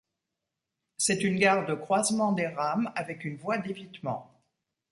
[0.97, 4.33] C'est une gare de croisement des rames avec une voie d'évitement.